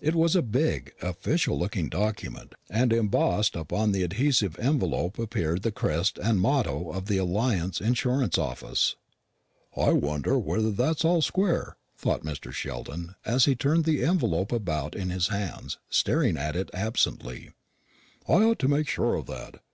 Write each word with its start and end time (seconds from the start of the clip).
It 0.00 0.14
was 0.14 0.34
a 0.34 0.40
big, 0.40 0.94
official 1.02 1.58
looking 1.58 1.90
document, 1.90 2.54
and 2.70 2.90
embossed 2.90 3.54
upon 3.54 3.92
the 3.92 4.02
adhesive 4.02 4.58
envelope 4.58 5.18
appeared 5.18 5.60
the 5.60 5.70
crest 5.70 6.16
and 6.16 6.40
motto 6.40 6.90
of 6.90 7.04
the 7.04 7.18
Alliance 7.18 7.78
Insurance 7.78 8.38
Office. 8.38 8.96
"I 9.76 9.92
wonder 9.92 10.38
whether 10.38 10.70
that's 10.70 11.04
all 11.04 11.20
square," 11.20 11.76
thought 11.98 12.22
Mr. 12.24 12.50
Sheldon, 12.50 13.14
as 13.26 13.44
he 13.44 13.54
turned 13.54 13.84
the 13.84 14.02
envelope 14.04 14.52
about 14.52 14.94
in 14.96 15.10
his 15.10 15.28
hands, 15.28 15.76
staring 15.90 16.38
at 16.38 16.56
it 16.56 16.70
absently. 16.72 17.50
"I 18.26 18.40
ought 18.44 18.58
to 18.60 18.68
make 18.68 18.88
sure 18.88 19.16
of 19.16 19.26
that. 19.26 19.60